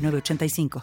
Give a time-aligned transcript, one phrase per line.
[0.00, 0.82] 985.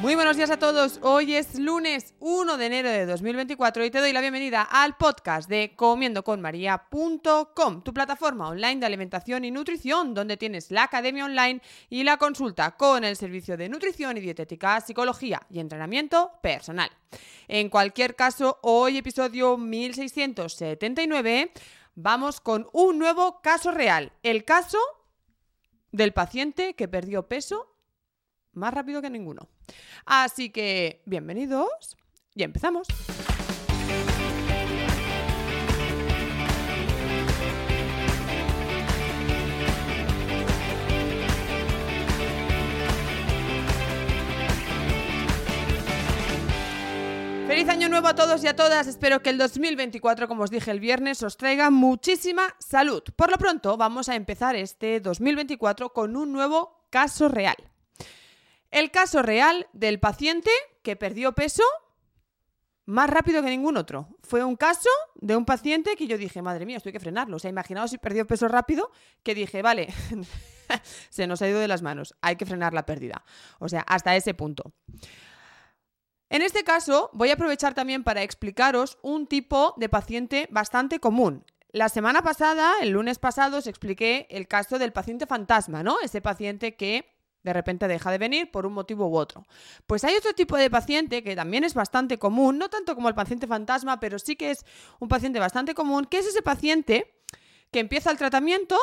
[0.00, 0.98] Muy buenos días a todos.
[1.02, 5.48] Hoy es lunes 1 de enero de 2024 y te doy la bienvenida al podcast
[5.48, 12.04] de comiendoconmaria.com, tu plataforma online de alimentación y nutrición, donde tienes la academia online y
[12.04, 16.90] la consulta con el servicio de nutrición y dietética, psicología y entrenamiento personal.
[17.48, 21.52] En cualquier caso, hoy episodio 1679,
[21.94, 24.76] vamos con un nuevo caso real, el caso
[25.90, 27.74] del paciente que perdió peso
[28.52, 29.48] más rápido que ninguno.
[30.04, 31.96] Así que, bienvenidos
[32.34, 32.86] y empezamos.
[47.50, 48.86] Feliz año nuevo a todos y a todas.
[48.86, 53.02] Espero que el 2024, como os dije el viernes, os traiga muchísima salud.
[53.16, 57.56] Por lo pronto, vamos a empezar este 2024 con un nuevo caso real.
[58.70, 60.50] El caso real del paciente
[60.82, 61.64] que perdió peso
[62.90, 64.08] más rápido que ningún otro.
[64.22, 67.36] Fue un caso de un paciente que yo dije, madre mía, esto hay que frenarlo.
[67.36, 68.90] O sea, imaginaos si perdió peso rápido,
[69.22, 69.88] que dije, vale,
[71.10, 73.24] se nos ha ido de las manos, hay que frenar la pérdida.
[73.58, 74.72] O sea, hasta ese punto.
[76.28, 81.44] En este caso, voy a aprovechar también para explicaros un tipo de paciente bastante común.
[81.72, 85.98] La semana pasada, el lunes pasado, os expliqué el caso del paciente fantasma, ¿no?
[86.00, 89.46] Ese paciente que de repente deja de venir por un motivo u otro.
[89.86, 93.14] Pues hay otro tipo de paciente que también es bastante común, no tanto como el
[93.14, 94.64] paciente fantasma, pero sí que es
[94.98, 97.14] un paciente bastante común, que es ese paciente
[97.70, 98.78] que empieza el tratamiento,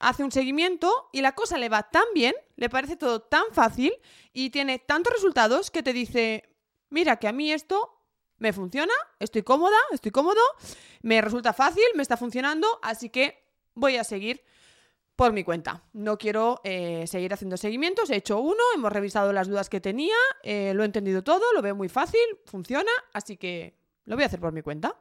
[0.00, 3.92] hace un seguimiento y la cosa le va tan bien, le parece todo tan fácil
[4.32, 6.44] y tiene tantos resultados que te dice,
[6.90, 7.92] mira que a mí esto
[8.38, 10.40] me funciona, estoy cómoda, estoy cómodo,
[11.00, 13.42] me resulta fácil, me está funcionando, así que
[13.74, 14.44] voy a seguir
[15.16, 15.82] por mi cuenta.
[15.94, 18.10] No quiero eh, seguir haciendo seguimientos.
[18.10, 21.62] He hecho uno, hemos revisado las dudas que tenía, eh, lo he entendido todo, lo
[21.62, 24.94] veo muy fácil, funciona, así que lo voy a hacer por mi cuenta.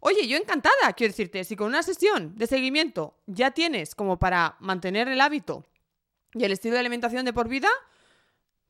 [0.00, 4.56] Oye, yo encantada, quiero decirte, si con una sesión de seguimiento ya tienes como para
[4.58, 5.66] mantener el hábito
[6.32, 7.68] y el estilo de alimentación de por vida,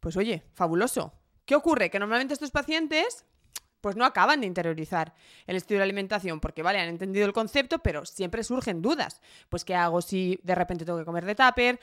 [0.01, 1.15] pues oye, fabuloso.
[1.47, 1.89] ¿Qué ocurre?
[1.91, 3.25] Que normalmente estos pacientes
[3.81, 5.15] pues no acaban de interiorizar
[5.47, 9.21] el estilo de alimentación, porque vale, han entendido el concepto, pero siempre surgen dudas.
[9.49, 11.81] Pues qué hago si de repente tengo que comer de tupper,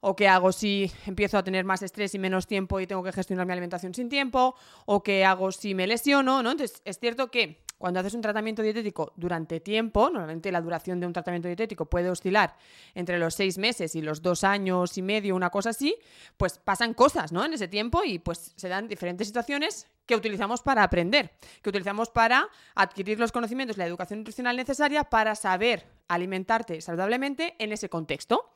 [0.00, 3.12] o qué hago si empiezo a tener más estrés y menos tiempo y tengo que
[3.12, 4.54] gestionar mi alimentación sin tiempo,
[4.86, 6.52] o qué hago si me lesiono, ¿no?
[6.52, 11.06] Entonces, es cierto que cuando haces un tratamiento dietético durante tiempo, normalmente la duración de
[11.06, 12.56] un tratamiento dietético puede oscilar
[12.94, 15.96] entre los seis meses y los dos años y medio, una cosa así,
[16.36, 17.44] pues pasan cosas, ¿no?
[17.44, 21.30] En ese tiempo y pues se dan diferentes situaciones que utilizamos para aprender,
[21.62, 27.72] que utilizamos para adquirir los conocimientos, la educación nutricional necesaria para saber alimentarte saludablemente en
[27.72, 28.50] ese contexto.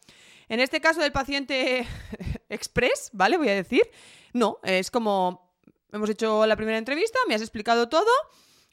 [0.49, 1.87] En este caso del paciente
[2.49, 3.37] express, ¿vale?
[3.37, 3.83] Voy a decir,
[4.33, 5.53] no, es como
[5.93, 8.11] hemos hecho la primera entrevista, me has explicado todo,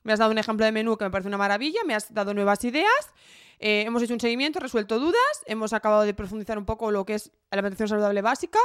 [0.04, 2.34] me has dado un ejemplo de menú que me parece una maravilla, me has dado
[2.34, 3.14] nuevas ideas,
[3.60, 7.16] eh, hemos hecho un seguimiento, resuelto dudas, hemos acabado de profundizar un poco lo que
[7.16, 8.60] es la alimentación saludable básica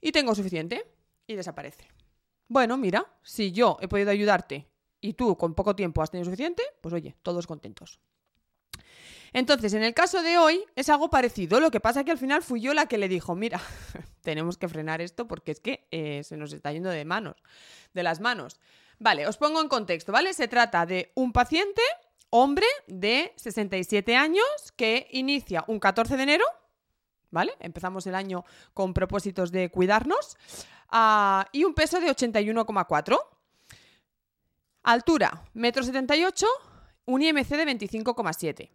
[0.00, 0.86] y tengo suficiente
[1.26, 1.88] y desaparece.
[2.48, 4.68] Bueno, mira, si yo he podido ayudarte
[5.00, 8.00] y tú con poco tiempo has tenido suficiente, pues oye, todos contentos.
[9.32, 11.58] Entonces, en el caso de hoy es algo parecido.
[11.58, 13.60] Lo que pasa es que al final fui yo la que le dijo, mira,
[14.20, 17.36] tenemos que frenar esto porque es que eh, se nos está yendo de manos,
[17.94, 18.60] de las manos.
[19.02, 20.32] Vale, os pongo en contexto, ¿vale?
[20.32, 21.82] Se trata de un paciente,
[22.30, 24.46] hombre de 67 años,
[24.76, 26.44] que inicia un 14 de enero,
[27.32, 27.52] ¿vale?
[27.58, 28.44] Empezamos el año
[28.74, 30.36] con propósitos de cuidarnos.
[30.88, 33.18] Ah, y un peso de 81,4.
[34.84, 36.46] Altura, metro 78,
[37.06, 38.70] un IMC de 25,7.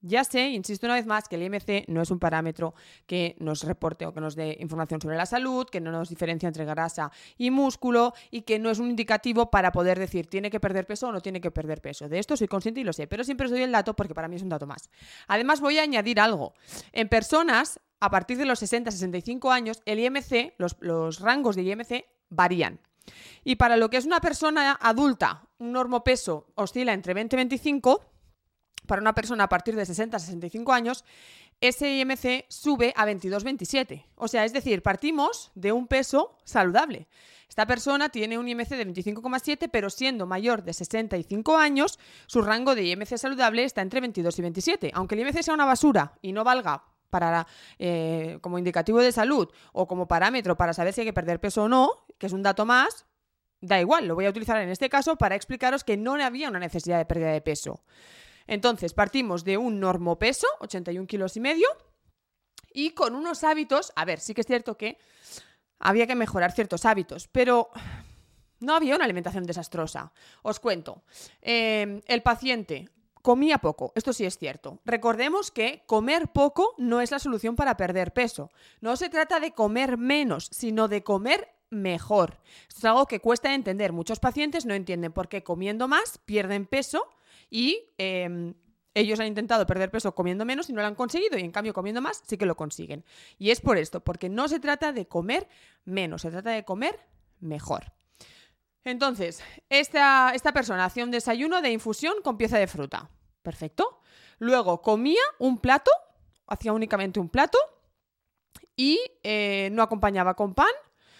[0.00, 2.74] Ya sé, insisto una vez más, que el IMC no es un parámetro
[3.06, 6.46] que nos reporte o que nos dé información sobre la salud, que no nos diferencia
[6.46, 10.60] entre grasa y músculo y que no es un indicativo para poder decir tiene que
[10.60, 12.08] perder peso o no tiene que perder peso.
[12.08, 14.28] De esto soy consciente y lo sé, pero siempre os doy el dato porque para
[14.28, 14.88] mí es un dato más.
[15.26, 16.54] Además voy a añadir algo.
[16.92, 22.04] En personas a partir de los 60-65 años, el IMC, los, los rangos de IMC
[22.30, 22.78] varían.
[23.42, 28.04] Y para lo que es una persona adulta, un normopeso oscila entre 20 y 25
[28.88, 31.04] para una persona a partir de 60 a 65 años,
[31.60, 34.06] ese IMC sube a 22-27.
[34.16, 37.06] O sea, es decir, partimos de un peso saludable.
[37.48, 42.74] Esta persona tiene un IMC de 25,7, pero siendo mayor de 65 años, su rango
[42.74, 44.90] de IMC saludable está entre 22 y 27.
[44.94, 47.46] Aunque el IMC sea una basura y no valga para,
[47.78, 51.64] eh, como indicativo de salud o como parámetro para saber si hay que perder peso
[51.64, 53.06] o no, que es un dato más,
[53.60, 56.58] da igual, lo voy a utilizar en este caso para explicaros que no había una
[56.58, 57.82] necesidad de pérdida de peso.
[58.48, 61.68] Entonces, partimos de un normopeso, 81 kilos y medio,
[62.72, 64.98] y con unos hábitos, a ver, sí que es cierto que
[65.78, 67.68] había que mejorar ciertos hábitos, pero
[68.60, 70.12] no había una alimentación desastrosa.
[70.42, 71.04] Os cuento,
[71.42, 72.88] em, el paciente
[73.20, 74.80] comía poco, esto sí es cierto.
[74.86, 78.50] Recordemos que comer poco no es la solución para perder peso.
[78.80, 82.38] No se trata de comer menos, sino de comer mejor.
[82.68, 83.92] Esto es algo que cuesta entender.
[83.92, 87.06] Muchos pacientes no entienden por qué comiendo más pierden peso
[87.50, 88.54] y em,
[88.94, 91.72] ellos han intentado perder peso comiendo menos y no lo han conseguido y en cambio
[91.72, 93.04] comiendo más sí que lo consiguen.
[93.38, 95.48] Y es por esto, porque no se trata de comer
[95.84, 96.98] menos, se trata de comer
[97.40, 97.92] mejor.
[98.84, 103.10] Entonces, esta, esta persona hacía un desayuno de infusión con pieza de fruta.
[103.42, 104.00] Perfecto.
[104.38, 105.90] Luego comía un plato,
[106.46, 107.58] hacía únicamente un plato
[108.76, 110.68] y eh, no acompañaba con pan,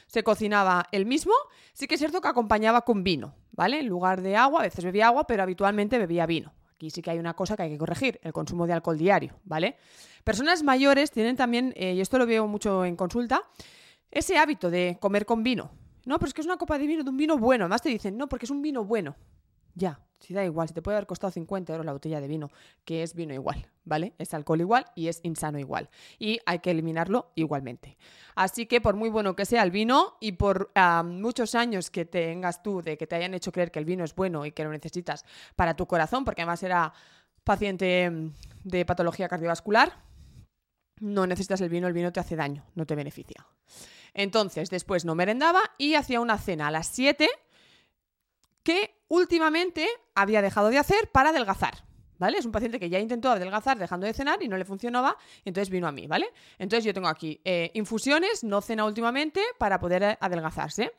[0.06, 1.34] se cocinaba el mismo.
[1.72, 3.80] Sí que es cierto que acompañaba con vino, ¿vale?
[3.80, 6.54] En lugar de agua, a veces bebía agua, pero habitualmente bebía vino.
[6.76, 9.34] Aquí sí que hay una cosa que hay que corregir, el consumo de alcohol diario,
[9.42, 9.76] ¿vale?
[10.22, 13.42] Personas mayores tienen también, eh, y esto lo veo mucho en consulta,
[14.12, 15.72] ese hábito de comer con vino.
[16.06, 17.64] No, pero es que es una copa de vino, de un vino bueno.
[17.64, 19.16] Además te dicen, no, porque es un vino bueno.
[19.78, 22.50] Ya, si da igual, si te puede haber costado 50 euros la botella de vino,
[22.84, 24.12] que es vino igual, ¿vale?
[24.18, 25.88] Es alcohol igual y es insano igual.
[26.18, 27.96] Y hay que eliminarlo igualmente.
[28.34, 32.04] Así que por muy bueno que sea el vino y por ah, muchos años que
[32.04, 34.64] tengas tú de que te hayan hecho creer que el vino es bueno y que
[34.64, 36.92] lo necesitas para tu corazón, porque además era
[37.44, 38.32] paciente mm,
[38.64, 40.02] de patología cardiovascular,
[40.98, 43.46] no necesitas el vino, el vino te hace daño, no te beneficia.
[44.12, 47.28] Entonces, después no merendaba y hacía una cena a las 7
[48.64, 51.88] que últimamente había dejado de hacer para adelgazar.
[52.18, 52.38] ¿Vale?
[52.38, 55.70] Es un paciente que ya intentó adelgazar dejando de cenar y no le funcionaba, entonces
[55.70, 56.32] vino a mí, ¿vale?
[56.58, 60.94] Entonces yo tengo aquí eh, infusiones, no cena últimamente, para poder adelgazarse.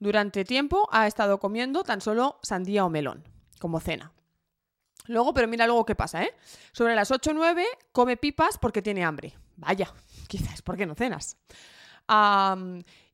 [0.00, 3.22] Durante tiempo ha estado comiendo tan solo sandía o melón,
[3.60, 4.12] como cena.
[5.06, 6.34] Luego, pero mira luego qué pasa, ¿eh?
[6.72, 9.34] Sobre las 8 o 9 come pipas porque tiene hambre.
[9.56, 9.92] Vaya,
[10.28, 11.36] quizás porque no cenas.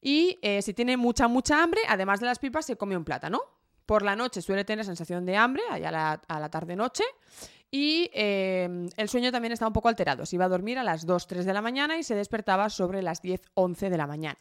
[0.01, 3.43] y eh, si tiene mucha, mucha hambre, además de las pipas, se come un plátano.
[3.91, 7.03] Por la noche suele tener sensación de hambre, allá a la, tarde-noche.
[7.73, 10.25] Y em, el sueño también está un poco alterado.
[10.27, 13.03] Se iba a dormir a las 2, 3 de la mañana y se despertaba sobre
[13.03, 14.39] las 10, 11 de la mañana.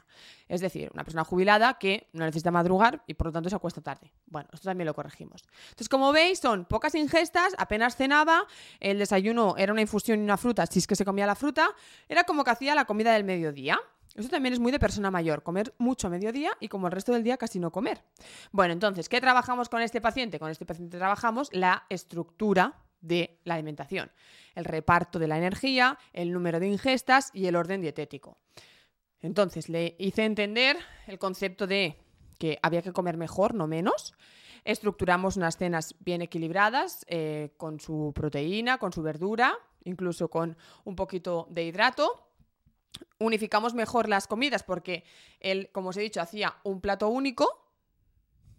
[0.48, 3.81] Es decir, una persona jubilada que no necesita madrugar y por lo tanto se acuesta
[3.81, 4.12] tarde.
[4.28, 5.44] Bueno, esto también lo corregimos.
[5.69, 8.46] Entonces, como veis, son pocas ingestas, apenas cenaba,
[8.80, 11.69] el desayuno era una infusión y una fruta, si es que se comía la fruta,
[12.07, 13.80] era como que hacía la comida del mediodía.
[14.19, 17.13] Esto también es muy de persona mayor, comer mucho a mediodía y como el resto
[17.13, 18.04] del día casi no comer.
[18.51, 20.39] Bueno, entonces, ¿qué trabajamos con este paciente?
[20.39, 24.12] Con este paciente trabajamos la estructura de la alimentación,
[24.55, 28.38] el reparto de la energía, el número de ingestas y el orden dietético.
[29.22, 30.75] Entonces, le hice entender
[31.08, 31.96] el concepto de
[32.38, 34.13] que había que comer mejor, no menos.
[34.65, 40.98] Estructuramos unas cenas bien equilibradas, eh, con su proteína, con su verdura, incluso con un
[40.98, 42.28] poquito de hidrato
[43.19, 45.03] unificamos mejor las comidas porque
[45.39, 47.65] él, como os he dicho, hacía un plato único,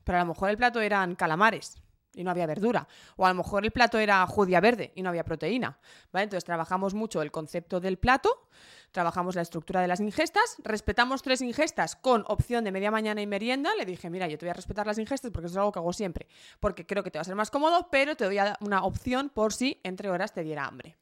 [0.05, 1.81] pero a lo mejor el plato eran calamares
[2.15, 2.89] y no había verdura.
[3.17, 5.79] O a lo mejor el plato era judía verde y no había proteína.
[6.13, 6.25] ¿vale?
[6.25, 8.49] Entonces trabajamos mucho el concepto del plato,
[8.91, 13.27] trabajamos la estructura de las ingestas, respetamos tres ingestas con opción de media mañana y
[13.27, 13.75] merienda.
[13.77, 15.79] Le dije, mira, yo te voy a respetar las ingestas porque eso es algo que
[15.79, 16.27] hago siempre,
[16.59, 19.53] porque creo que te va a ser más cómodo, pero te doy una opción por
[19.53, 20.97] si entre horas te diera hambre.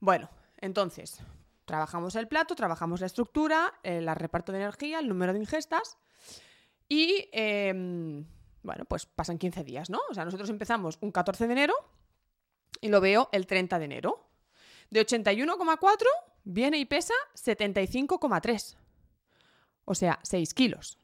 [0.00, 0.28] Bueno,
[0.58, 1.20] entonces,
[1.64, 5.98] Trabajamos el plato, trabajamos la estructura, el reparto de energía, el número de ingestas
[6.88, 8.26] y, em,
[8.62, 10.00] bueno, pues pasan 15 días, ¿no?
[10.10, 11.74] O sea, nosotros empezamos un 14 de enero
[12.80, 14.28] y lo veo el 30 de enero.
[14.90, 16.06] De 81,4
[16.44, 18.76] viene y pesa 75,3.
[19.86, 20.98] O sea, 6 kilos.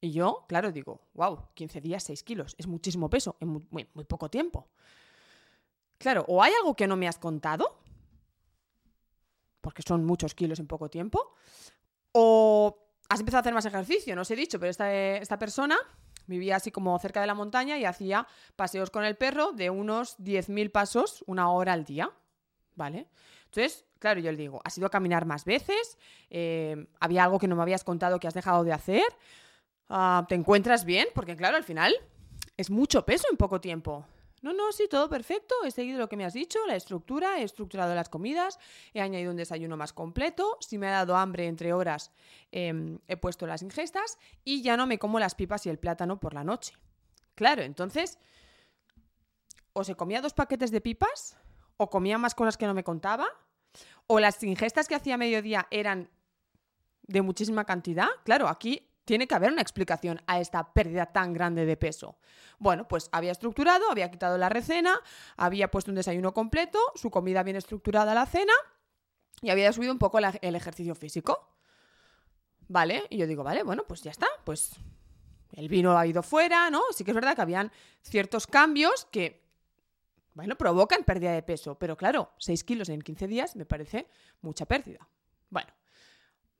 [0.00, 2.54] Y yo, claro, digo, wow, 15 días, 6 kilos.
[2.58, 4.68] Es muchísimo peso en muy, muy poco tiempo.
[5.98, 7.78] claro, o hay algo que no me has contado,
[9.66, 11.34] porque son muchos kilos en poco tiempo,
[12.12, 15.76] o has empezado a hacer más ejercicio, no os he dicho, pero esta, esta persona
[16.28, 20.18] vivía así como cerca de la montaña y hacía paseos con el perro de unos
[20.18, 22.12] 10.000 pasos una hora al día,
[22.76, 23.08] ¿vale?
[23.46, 25.98] Entonces, claro, yo le digo, ¿has ido a caminar más veces?
[26.30, 29.02] Eh, ¿Había algo que no me habías contado que has dejado de hacer?
[29.88, 31.08] Ah, ¿Te encuentras bien?
[31.12, 31.92] Porque claro, al final
[32.56, 34.06] es mucho peso en poco tiempo.
[34.46, 35.56] No, no, sí, todo perfecto.
[35.64, 38.60] He seguido lo que me has dicho, la estructura, he estructurado las comidas,
[38.94, 40.56] he añadido un desayuno más completo.
[40.60, 42.12] Si me ha dado hambre entre horas,
[42.52, 46.20] em, he puesto las ingestas y ya no me como las pipas y el plátano
[46.20, 46.74] por la noche.
[47.34, 48.20] Claro, entonces,
[49.72, 51.36] o se comía dos paquetes de pipas,
[51.76, 53.26] o comía más cosas que no me contaba,
[54.06, 56.08] o las ingestas que hacía a mediodía eran
[57.02, 58.10] de muchísima cantidad.
[58.24, 62.18] Claro, aquí tiene que haber una explicación a esta pérdida tan grande de peso.
[62.58, 65.00] Bueno, pues había estructurado, había quitado la recena,
[65.36, 68.52] había puesto un desayuno completo, su comida bien estructurada la cena
[69.40, 71.48] y había subido un poco el ejercicio físico.
[72.68, 73.04] ¿Vale?
[73.10, 74.72] Y yo digo, vale, bueno, pues ya está, pues
[75.52, 76.82] el vino ha ido fuera, ¿no?
[76.90, 77.70] Sí que es verdad que habían
[78.02, 79.46] ciertos cambios que,
[80.34, 84.08] bueno, provocan pérdida de peso, pero claro, 6 kilos en 15 días me parece
[84.40, 85.08] mucha pérdida.
[85.48, 85.68] Bueno,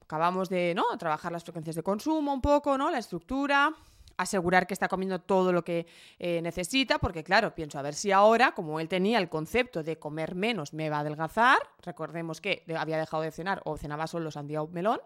[0.07, 0.85] acabamos de ¿no?
[0.99, 2.91] trabajar las frecuencias de consumo un poco, ¿no?
[2.91, 3.75] La estructura,
[4.17, 5.87] asegurar que está comiendo todo lo que
[6.19, 9.99] eh, necesita, porque claro, pienso a ver si ahora, como él tenía el concepto de
[9.99, 14.31] comer menos, me va a adelgazar, recordemos que había dejado de cenar o cenaba solo
[14.31, 15.01] sandía o melón,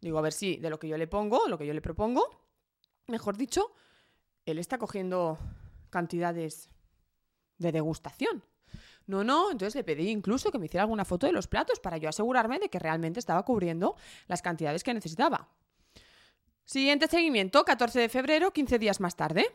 [0.00, 2.28] digo a ver si de lo que yo le pongo, lo que yo le propongo,
[3.06, 3.72] mejor dicho,
[4.44, 5.38] él está cogiendo
[5.88, 6.68] cantidades
[7.56, 8.44] de degustación.
[9.06, 11.98] No, no, entonces le pedí incluso que me hiciera alguna foto de los platos para
[11.98, 13.96] yo asegurarme de que realmente estaba cubriendo
[14.28, 15.48] las cantidades que necesitaba.
[16.64, 19.54] Siguiente seguimiento, 14 de febrero, 15 días más tarde.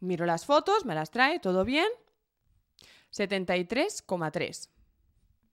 [0.00, 1.88] Miro las fotos, me las trae, todo bien.
[3.12, 4.68] 73,3.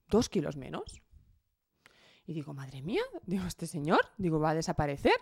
[0.08, 1.02] Dos kilos menos.
[2.26, 5.16] Y digo, madre mía, digo, este señor, digo, va a desaparecer.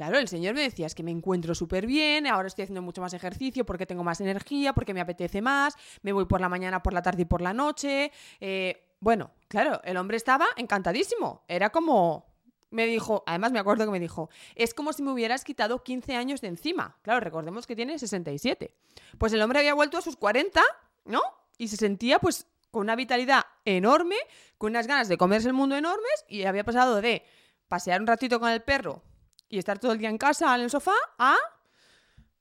[0.00, 3.02] Claro, el señor me decía, es que me encuentro súper bien, ahora estoy haciendo mucho
[3.02, 6.82] más ejercicio porque tengo más energía, porque me apetece más, me voy por la mañana,
[6.82, 8.10] por la tarde y por la noche.
[8.40, 11.44] Eh, bueno, claro, el hombre estaba encantadísimo.
[11.48, 12.24] Era como,
[12.70, 16.16] me dijo, además me acuerdo que me dijo, es como si me hubieras quitado 15
[16.16, 16.96] años de encima.
[17.02, 18.74] Claro, recordemos que tiene 67.
[19.18, 20.62] Pues el hombre había vuelto a sus 40,
[21.04, 21.20] ¿no?
[21.58, 24.16] Y se sentía pues con una vitalidad enorme,
[24.56, 27.22] con unas ganas de comerse el mundo enormes y había pasado de
[27.68, 29.02] pasear un ratito con el perro
[29.50, 31.36] y estar todo el día en casa, en el sofá, a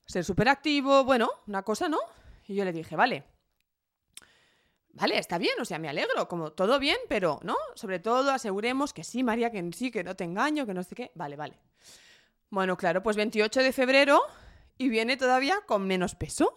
[0.06, 2.00] ser súper activo, bueno, una cosa, ¿no?
[2.48, 3.24] Y yo le dije, vale,
[4.94, 7.58] vale, está bien, o sea, me alegro, como todo bien, pero, ¿no?
[7.76, 10.96] Sobre todo aseguremos que sí, María, que sí, que no te engaño, que no sé
[10.96, 11.12] qué.
[11.16, 11.58] Vale, vale.
[12.50, 14.22] Bueno, claro, pues 28 de febrero
[14.78, 16.54] y viene todavía con menos peso.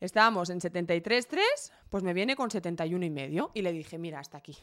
[0.00, 1.40] Estábamos en 73,3,
[1.90, 3.50] pues me viene con 71 y medio.
[3.54, 4.56] Y le dije, mira, hasta aquí.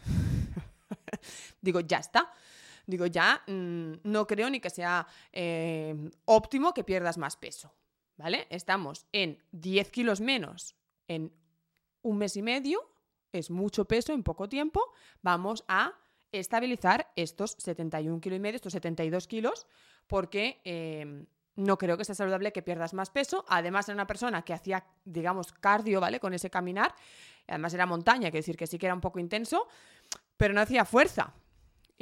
[1.62, 2.31] Digo, ya está.
[2.85, 7.73] Digo, ya mm, no creo ni que sea eh, óptimo que pierdas más peso.
[8.15, 8.45] ¿Vale?
[8.51, 10.75] Estamos en 10 kilos menos
[11.07, 11.33] en
[12.03, 12.87] un mes y medio,
[13.31, 14.93] es mucho peso en poco tiempo.
[15.21, 15.93] Vamos a
[16.31, 19.65] estabilizar estos 71 kilos y medio, estos 72 kilos,
[20.07, 21.25] porque em,
[21.55, 23.45] no creo que sea saludable que pierdas más peso.
[23.47, 26.19] Además, era una persona que hacía, digamos, cardio, ¿vale?
[26.19, 26.93] Con ese caminar.
[27.47, 29.67] Además, era montaña, quiere decir que sí que era un poco intenso,
[30.37, 31.33] pero no hacía fuerza.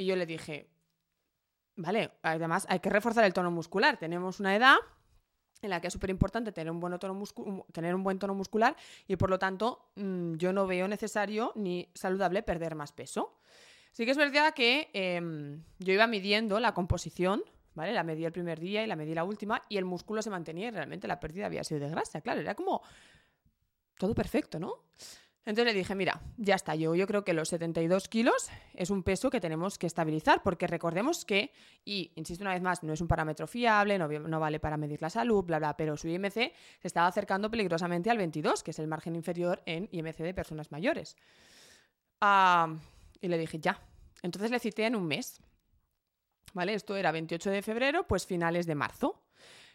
[0.02, 0.68] Y yo le dije,
[1.76, 3.98] vale, además hay que reforzar el tono muscular.
[3.98, 4.76] Tenemos una edad
[5.62, 7.22] en la que es súper importante tener, un buen tono
[7.72, 11.88] tener un buen tono muscular y por lo tanto mm, yo no veo necesario ni
[11.94, 13.38] saludable perder más peso.
[13.92, 17.44] Sí que es verdad que em, yo iba midiendo la composición,
[17.74, 17.92] ¿vale?
[17.92, 20.68] La medí el primer día y la medí la última y el músculo se mantenía
[20.68, 22.82] y realmente la pérdida había sido de grasa, claro, era como
[23.98, 24.86] todo perfecto, ¿no?
[25.44, 29.02] Entonces le dije, mira, ya está, yo, yo creo que los 72 kilos es un
[29.02, 31.52] peso que tenemos que estabilizar, porque recordemos que,
[31.84, 35.10] y insisto una vez más, no es un parámetro fiable, no, vale para medir la
[35.10, 36.52] salud, bla, bla, pero su IMC se
[36.84, 41.16] estaba acercando peligrosamente al 22, que es el margen inferior en IMC de personas mayores.
[42.20, 42.72] Ah,
[43.20, 43.80] y le dije, ya.
[44.22, 45.40] Entonces le cité en un mes.
[46.54, 46.74] ¿Vale?
[46.74, 49.22] Esto era 28 de febrero, pues finales de marzo.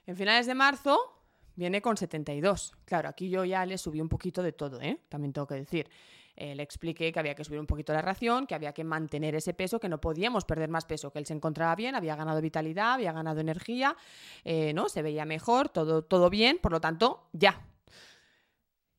[0.05, 1.16] En finales de marzo
[1.57, 2.73] viene con 72.
[2.85, 5.01] Claro, aquí yo ya le subí un poquito de todo, ¿eh?
[5.09, 5.89] También tengo que decir.
[6.35, 9.33] Eh, le expliqué que había que subir un poquito la ración, que había que mantener
[9.33, 12.39] ese peso, que no podíamos perder más peso, que él se encontraba bien, había ganado
[12.41, 13.97] vitalidad, había ganado energía,
[14.43, 14.87] eh, ¿no?
[14.87, 17.67] Se veía mejor, todo, todo bien, por lo tanto, ya.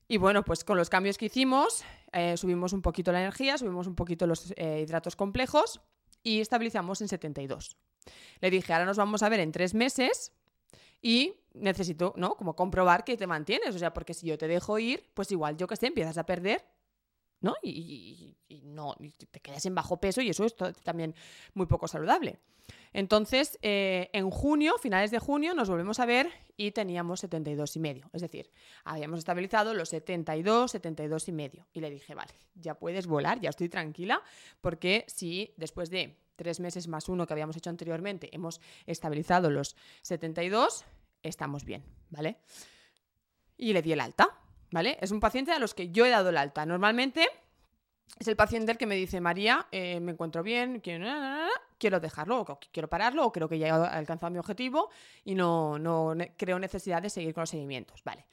[0.09, 1.85] Y bueno, pues con los cambios que hicimos,
[2.37, 5.83] subimos un poquito la energía, subimos un poquito los hidratos complejos
[6.23, 7.77] y estabilizamos en 72.
[8.41, 10.33] Le dije, ahora nos vamos a ver en tres meses
[11.03, 12.35] y necesito, ¿no?
[12.35, 15.57] Como comprobar que te mantienes, o sea, porque si yo te dejo ir, pues igual,
[15.57, 16.65] yo que sé, empiezas a perder,
[17.41, 17.55] ¿no?
[17.63, 18.97] Y, no,
[19.31, 21.15] te quedas en bajo peso y eso es también
[21.55, 22.39] muy poco saludable.
[22.93, 27.81] Entonces, eh, en junio, finales de junio, nos volvemos a ver y teníamos 72 y
[27.81, 28.11] medio.
[28.13, 28.51] Es decir,
[28.85, 31.67] habíamos estabilizado los 72, 72 y medio.
[31.73, 34.23] Y le dije, vale, ya puedes volar, ya estoy tranquila,
[34.61, 39.77] porque si después de tres meses más uno que habíamos hecho anteriormente hemos estabilizado los
[40.03, 40.85] 72,
[41.23, 42.39] estamos bien, ¿vale?
[43.57, 44.38] Y le di el alta,
[44.71, 44.99] ¿vale?
[45.01, 46.67] Es un paciente a los que yo he dado el alta.
[46.67, 47.29] Normalmente
[48.19, 52.59] es el paciente el que me dice, María, eh, me encuentro bien, quiero, dejarlo, o
[52.73, 54.91] quiero pararlo, o creo que ya he alcanzado mi objetivo
[55.25, 58.03] y no, no creo necesidad de seguir con los seguimientos.
[58.05, 58.27] Vale.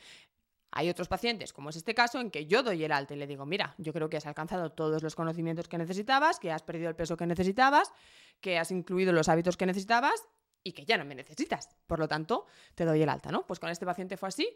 [0.72, 3.27] Hay otros pacientes, como es este caso, en que yo doy el alta y le
[3.27, 6.89] digo, mira, yo creo que has alcanzado todos los conocimientos que necesitabas, que has perdido
[6.89, 7.94] el peso que necesitabas,
[8.42, 10.27] que has incluido los hábitos que necesitabas
[10.65, 11.69] y que ya no me necesitas.
[11.86, 13.45] Por lo tanto, te doy el alta, ¿no?
[13.45, 14.50] Pues con este paciente fue así.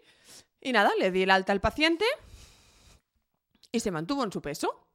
[0.60, 2.04] Y nada, le di el alta al paciente
[3.72, 4.86] y se mantuvo en su peso.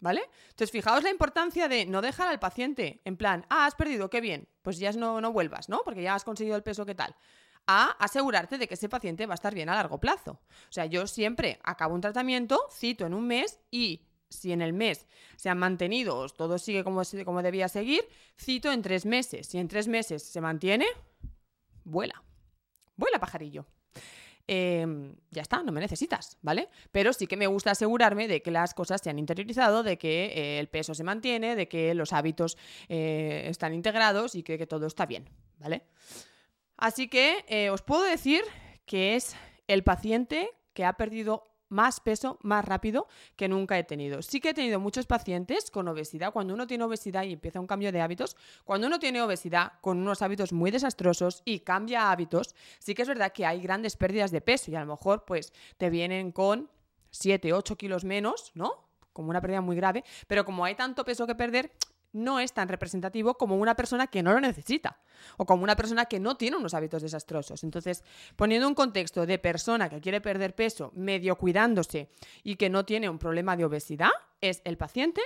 [0.00, 0.28] ¿Vale?
[0.50, 4.20] Entonces, fijaos la importancia de no dejar al paciente en plan, ah, has perdido, qué
[4.20, 5.80] bien, pues ya no, no vuelvas, ¿no?
[5.82, 7.16] Porque ya has conseguido el peso, ¿qué tal?
[7.66, 10.32] A asegurarte de que ese paciente va a estar bien a largo plazo.
[10.32, 14.04] O sea, yo siempre acabo un tratamiento, cito en un mes y
[14.34, 18.02] si en el mes se han mantenido, todo sigue como, como debía seguir,
[18.38, 19.46] cito en tres meses.
[19.46, 20.86] Si en tres meses se mantiene,
[21.84, 22.22] vuela.
[22.96, 23.66] Vuela, pajarillo.
[24.46, 26.68] Em, ya está, no me necesitas, ¿vale?
[26.92, 30.26] Pero sí que me gusta asegurarme de que las cosas se han interiorizado, de que
[30.26, 32.58] eh, el peso se mantiene, de que los hábitos
[32.90, 35.86] eh, están integrados y que, todo está bien, ¿vale?
[36.76, 38.42] Así que eh, os puedo decir
[38.84, 39.34] que es
[39.66, 44.22] el paciente que ha perdido más peso más rápido que nunca he tenido.
[44.22, 46.32] Sí que he tenido muchos pacientes con obesidad.
[46.32, 49.98] Cuando uno tiene obesidad y empieza un cambio de hábitos, cuando uno tiene obesidad con
[49.98, 54.30] unos hábitos muy desastrosos y cambia hábitos, sí que es verdad que hay grandes pérdidas
[54.30, 56.70] de peso y a lo mejor pues te vienen con
[57.10, 58.86] 7, 8 kilos menos, ¿no?
[59.12, 61.72] Como una pérdida muy grave, pero como hay tanto peso que perder,
[62.14, 64.98] no es tan representativo como una persona que no lo necesita
[65.36, 67.62] o como una persona que no tiene unos hábitos desastrosos.
[67.64, 68.02] Entonces,
[68.36, 72.10] poniendo un contexto de persona que quiere perder peso, medio cuidándose
[72.42, 75.20] y que no tiene un problema de obesidad, es el paciente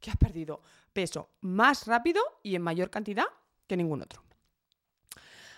[0.00, 3.24] que ha perdido peso más rápido y en mayor cantidad
[3.66, 4.22] que ningún otro.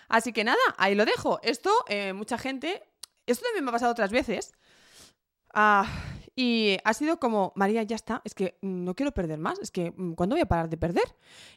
[0.07, 1.39] Así que nada, ahí lo dejo.
[1.43, 2.83] Esto, eh, mucha gente,
[3.27, 4.53] esto también me ha pasado otras veces.
[5.53, 5.85] Ah,
[6.41, 9.91] y ha sido como, María, ya está, es que no quiero perder más, es que
[9.91, 11.03] mm, ¿cuándo voy a parar de perder?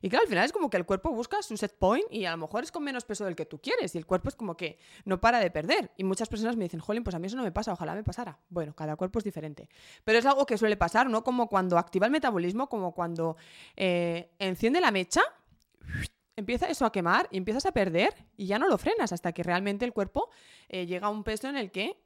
[0.01, 2.33] Y claro, al final es como que el cuerpo busca su set point y a
[2.33, 4.57] lo mejor es con menos peso del que tú quieres y el cuerpo es como
[4.57, 5.92] que no para de perder.
[5.97, 8.03] Y muchas personas me dicen, Jolín, pues a mí eso no me pasa, ojalá me
[8.03, 8.40] pasara.
[8.49, 9.68] Bueno, cada cuerpo es diferente.
[10.03, 11.23] Pero es algo que suele pasar, ¿no?
[11.23, 13.37] Como cuando activa el metabolismo, como cuando
[13.77, 15.23] eh, enciende la mecha
[16.35, 19.45] empieza eso a quemar y empiezas a perder y ya no lo frenas hasta que
[19.45, 20.29] realmente el cuerpo
[20.68, 22.03] eh, llega a un peso en el que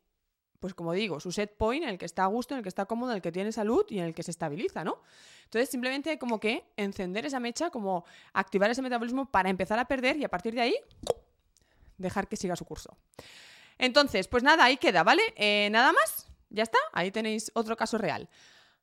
[0.60, 2.68] pues como digo, su set point en el que está a gusto, en el que
[2.68, 5.00] está cómodo, en el que tiene salud y en el que se estabiliza, ¿no?
[5.44, 10.16] Entonces simplemente como que encender esa mecha, como activar ese metabolismo para empezar a perder
[10.16, 10.76] y a partir de ahí
[11.98, 12.96] dejar que siga su curso.
[13.78, 15.22] Entonces, pues nada, ahí queda, ¿vale?
[15.36, 18.28] Eh, nada más, ya está, ahí tenéis otro caso real.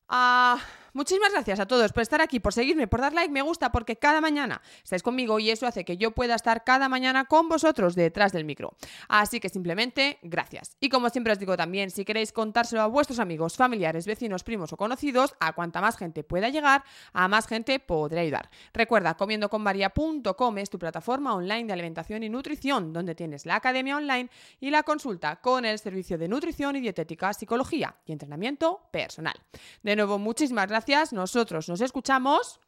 [0.08, 0.60] Ah,
[0.94, 3.96] muchísimas gracias a todos por estar aquí, por seguirme, por dar like, me gusta, porque
[3.96, 7.96] cada mañana estáis conmigo y eso hace que yo pueda estar cada mañana con vosotros
[7.96, 8.76] detrás del micro.
[9.08, 10.78] Así que simplemente gracias.
[10.80, 14.72] Y como siempre os digo también, si queréis contárselo a vuestros amigos, familiares, vecinos, primos
[14.74, 18.50] o conocidos, a cuanta más gente pueda llegar, a más gente podré ayudar.
[18.74, 24.30] Recuerda, comiendoconmaria.com es tu plataforma online de alimentación y nutrición, donde tienes la academia online
[24.60, 29.36] y la consulta con el servicio de nutrición y dietética, psicología y entrenamiento personal.
[29.82, 30.83] De nuevo, muchísimas gracias.
[31.12, 32.60] Nosotros nos escuchamos.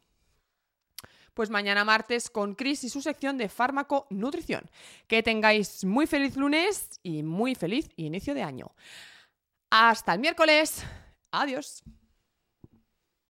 [1.34, 4.70] Pues mañana martes con Chris y su sección de fármaco nutrición.
[5.06, 8.74] Que tengáis muy feliz lunes y muy feliz inicio de año.
[9.70, 10.82] Hasta el miércoles.
[11.30, 11.82] Adiós.